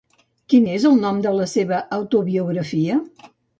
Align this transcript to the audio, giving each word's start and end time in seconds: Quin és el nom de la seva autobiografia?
Quin 0.53 0.65
és 0.77 0.87
el 0.91 0.95
nom 1.03 1.19
de 1.27 1.35
la 1.41 1.47
seva 1.53 1.83
autobiografia? 2.01 2.99